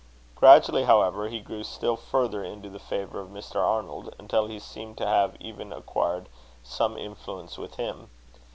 Gradually, 0.33 0.85
however, 0.85 1.27
he 1.27 1.39
grew 1.41 1.63
still 1.63 1.95
further 1.95 2.43
into 2.43 2.71
the 2.71 2.79
favour 2.79 3.19
of 3.19 3.29
Mr. 3.29 3.57
Arnold, 3.57 4.15
until 4.17 4.47
he 4.47 4.57
seemed 4.57 4.97
to 4.97 5.05
have 5.05 5.37
even 5.39 5.71
acquired 5.71 6.27
some 6.63 6.97
influence 6.97 7.59
with 7.59 7.75
him. 7.75 8.09